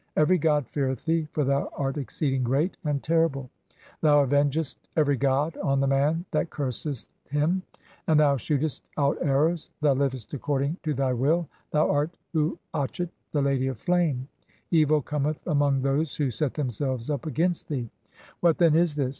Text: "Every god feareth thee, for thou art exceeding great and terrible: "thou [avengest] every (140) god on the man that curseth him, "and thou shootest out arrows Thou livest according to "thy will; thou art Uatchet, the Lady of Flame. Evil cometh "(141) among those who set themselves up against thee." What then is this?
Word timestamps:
"Every 0.15 0.39
god 0.39 0.65
feareth 0.65 1.05
thee, 1.05 1.27
for 1.31 1.43
thou 1.43 1.69
art 1.77 1.95
exceeding 1.95 2.41
great 2.43 2.75
and 2.83 3.03
terrible: 3.03 3.51
"thou 4.01 4.23
[avengest] 4.23 4.79
every 4.97 5.15
(140) 5.15 5.17
god 5.17 5.57
on 5.69 5.79
the 5.79 5.85
man 5.85 6.25
that 6.31 6.49
curseth 6.49 7.13
him, 7.29 7.61
"and 8.07 8.19
thou 8.19 8.35
shootest 8.35 8.81
out 8.97 9.19
arrows 9.21 9.69
Thou 9.81 9.93
livest 9.93 10.33
according 10.33 10.77
to 10.81 10.95
"thy 10.95 11.13
will; 11.13 11.47
thou 11.69 11.87
art 11.91 12.17
Uatchet, 12.33 13.09
the 13.31 13.43
Lady 13.43 13.67
of 13.67 13.77
Flame. 13.77 14.27
Evil 14.71 15.03
cometh 15.03 15.39
"(141) 15.45 15.51
among 15.55 15.81
those 15.83 16.15
who 16.15 16.31
set 16.31 16.55
themselves 16.55 17.11
up 17.11 17.27
against 17.27 17.67
thee." 17.69 17.91
What 18.39 18.57
then 18.57 18.73
is 18.73 18.95
this? 18.95 19.09